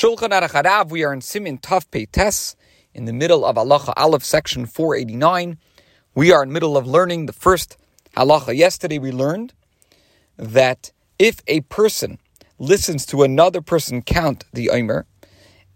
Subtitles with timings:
[0.00, 2.56] Shulchan Aruch Harav, we are in Siman Taf Peites,
[2.94, 5.58] in the middle of Halacha Aleph, section 489.
[6.14, 7.76] We are in middle of learning the first
[8.16, 8.56] halacha.
[8.56, 9.52] Yesterday we learned
[10.38, 12.18] that if a person
[12.58, 15.04] listens to another person count the Omer,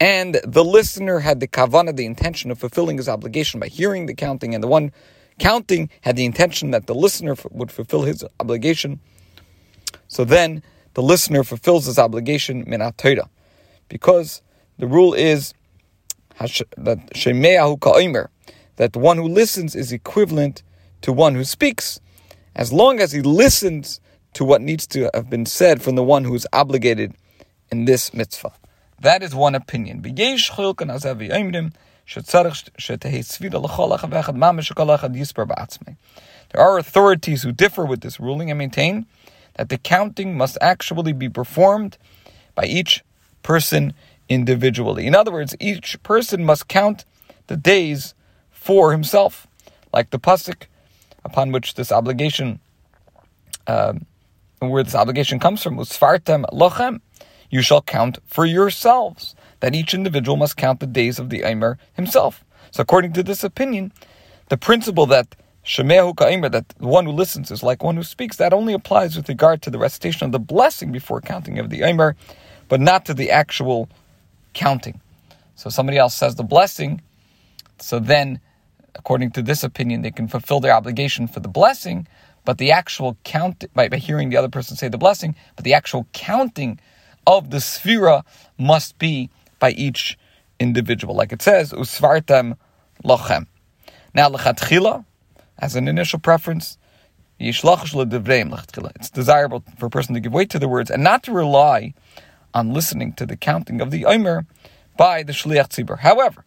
[0.01, 4.15] and the listener had the kavana, the intention of fulfilling his obligation by hearing the
[4.15, 4.91] counting, and the one
[5.39, 9.01] counting had the intention that the listener would fulfill his obligation,
[10.09, 10.63] so then
[10.95, 13.29] the listener fulfills his obligation minat Torah,
[13.95, 14.43] because
[14.77, 15.55] the rule is
[16.41, 18.27] that shomea k'oneh,
[18.75, 20.64] that the one who listens is equivalent
[21.03, 22.01] to one who speaks,
[22.57, 24.01] as long as he listens
[24.32, 27.15] to what needs to have been said from the one who is obligated
[27.71, 28.53] in this mitzvah.
[29.01, 30.03] That is one opinion.
[30.03, 30.13] There
[36.67, 39.06] are authorities who differ with this ruling and maintain
[39.55, 41.97] that the counting must actually be performed
[42.56, 43.05] by each
[43.44, 43.94] person
[44.28, 45.06] individually.
[45.06, 47.05] In other words, each person must count
[47.47, 48.14] the days
[48.51, 49.47] for himself,
[49.92, 50.64] like the pasuk
[51.25, 52.59] upon which this obligation,
[53.69, 53.92] uh,
[54.59, 57.01] where this obligation comes from, usfartem lochem.
[57.51, 59.36] You shall count for yourselves.
[59.61, 62.45] That each individual must count the days of the Omer himself.
[62.73, 63.92] So, according to this opinion,
[64.48, 68.36] the principle that Shomea K'oneh, that the one who listens is like one who speaks,
[68.36, 71.84] that only applies with regard to the recitation of the blessing before counting of the
[71.84, 72.17] Omer,
[72.69, 73.89] but not to the actual
[74.53, 75.01] counting.
[75.57, 77.01] So somebody else says the blessing,
[77.79, 78.41] so then,
[78.95, 82.07] according to this opinion, they can fulfill their obligation for the blessing,
[82.45, 85.75] but the actual count, by, by hearing the other person say the blessing, but the
[85.75, 86.79] actual counting
[87.27, 88.23] of the sphira
[88.59, 90.19] must be by each
[90.61, 91.15] individual.
[91.15, 92.57] Like it says, usfartem
[93.05, 93.47] lochem.
[94.15, 95.05] Now, lechatchila,
[95.59, 96.79] as an initial preference,
[97.39, 97.61] it's
[99.11, 101.95] desirable for a person to give weight to the words and not to rely
[102.55, 104.47] on listening to the counting of the Omer
[104.97, 105.99] by the Shliach Tzibur.
[105.99, 106.45] However,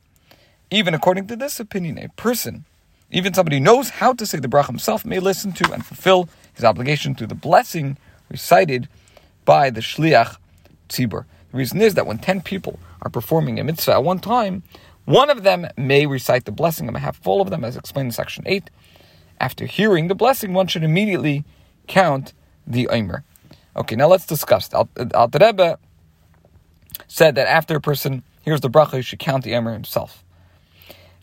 [0.72, 2.66] even according to this opinion, a person,
[3.12, 6.30] even somebody who knows how to say the bracha himself, may listen to and fulfill
[6.54, 7.98] his obligation through the blessing
[8.30, 8.88] recited
[9.46, 10.38] by the Shliach
[10.90, 11.26] Tzibur.
[11.52, 14.64] The reason is that when 10 people are performing a mitzvah at one time,
[15.06, 18.08] one of them may recite the blessing on behalf of all of them, as explained
[18.08, 18.70] in section 8.
[19.40, 21.46] After hearing the blessing, one should immediately
[21.88, 22.34] count
[22.66, 23.24] the Omer.
[23.78, 24.70] Okay, now let's discuss.
[24.74, 25.78] Alter Rebbe
[27.08, 30.24] said that after a person hears the bracha, he should count the Omer himself.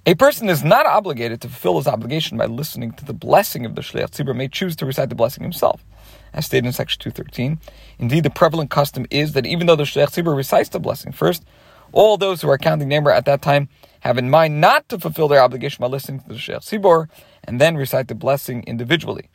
[0.07, 3.75] A person is not obligated to fulfill his obligation by listening to the blessing of
[3.75, 5.83] the Shliach Tzibur, may choose to recite the blessing himself,
[6.35, 7.59] as stated in section 213.
[7.99, 11.43] Indeed, the prevalent custom is that even though the Shliach Tzibur recites the blessing first,
[11.93, 13.69] all those who are counting the Omer at that time
[14.01, 17.09] have in mind not to fulfill their obligation by listening to the Shliach Tzibur
[17.45, 19.31] and then recite the blessing individually.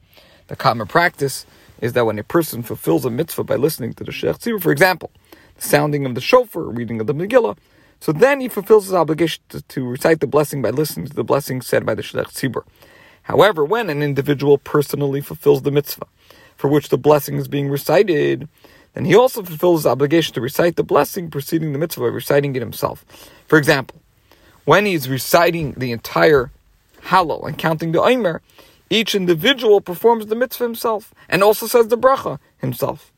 [0.48, 1.48] The common practice
[1.82, 4.72] is that when a person fulfills a mitzvah by listening to the Shliach Tzibur, for
[4.72, 5.10] example,
[5.59, 7.58] sounding of the shofar, reading of the Megillah,
[8.00, 11.24] so then he fulfills his obligation to, to, recite the blessing by listening to the
[11.24, 12.64] blessing said by the Shliach Tzibur.
[13.24, 16.08] However, when an individual personally fulfills the mitzvah
[16.56, 18.47] for which the blessing is being recited,
[18.94, 22.56] then he also fulfills his obligation to recite the blessing preceding the mitzvah by reciting
[22.56, 23.06] it himself.
[23.47, 24.02] For example,
[24.66, 26.52] when he is reciting the entire
[27.03, 28.41] Hallel and counting the Omer,
[28.90, 33.12] each individual performs the mitzvah himself and also says the bracha himself.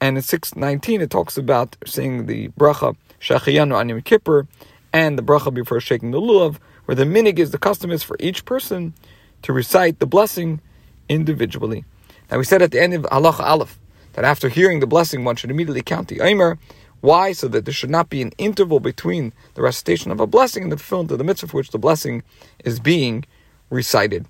[0.00, 4.46] And in 619 it talks about saying the bracha Shehecheyanu on Yom Kippur
[4.92, 8.16] and the bracha before shaking the lulav, where the minhag is the custom is for
[8.20, 8.94] each person
[9.42, 10.60] to recite the blessing
[11.08, 11.84] individually.
[12.30, 13.78] Now we said at the end of Halacha Aleph
[14.12, 16.58] that after hearing the blessing one should immediately count the Omer.
[17.00, 17.32] Why?
[17.32, 20.72] So that there should not be an interval between the recitation of a blessing and
[20.72, 22.22] the fulfillment of the mitzvah for which the blessing
[22.64, 23.24] is being
[23.70, 24.26] recited.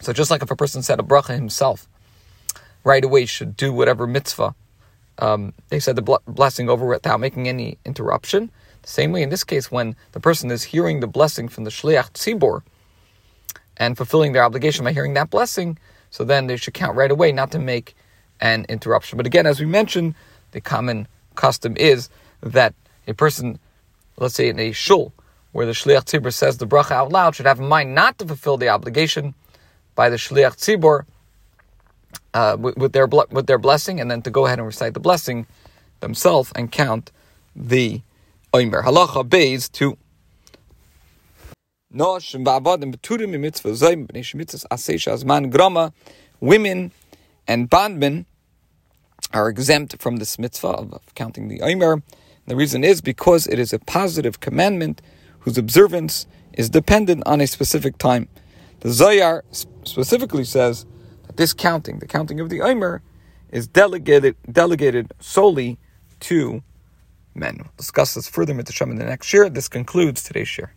[0.00, 1.88] So just like if a person said a bracha himself,
[2.84, 4.54] right away should do whatever mitzvah
[5.18, 8.50] um, they said the blessing over without making any interruption.
[8.84, 12.12] Same way in this case, when the person is hearing the blessing from the shliach
[12.12, 12.62] tzibur
[13.76, 15.78] and fulfilling their obligation by hearing that blessing,
[16.10, 17.94] so then they should count right away, not to make
[18.40, 19.16] an interruption.
[19.16, 20.14] But again, as we mentioned,
[20.50, 21.06] the common
[21.36, 22.08] custom is
[22.42, 22.74] that
[23.06, 23.58] a person,
[24.16, 25.12] let's say in a shul,
[25.52, 28.26] where the shliach tzibur says the bracha out loud, should have in mind not to
[28.26, 29.34] fulfill the obligation
[29.94, 31.04] by the shliach tzibur
[32.34, 35.00] uh, with, with, their with their blessing, and then to go ahead and recite the
[35.00, 35.46] blessing
[36.00, 37.12] themselves and count
[37.54, 38.02] the
[38.52, 38.82] omer.
[38.82, 39.96] Halacha beis to.
[46.40, 46.92] Women
[47.46, 48.26] and bondmen
[49.32, 52.02] are exempt from this mitzvah of, of counting the Omer.
[52.46, 55.00] The reason is because it is a positive commandment
[55.40, 58.28] whose observance is dependent on a specific time.
[58.80, 59.44] The Zohar
[59.84, 60.86] specifically says
[61.36, 63.02] this counting, the counting of the Omer,
[63.50, 65.78] is delegated delegated solely
[66.20, 66.62] to
[67.34, 67.56] men.
[67.58, 68.54] We'll discuss this further
[68.90, 69.48] in the next year.
[69.48, 70.70] This concludes today's shiur.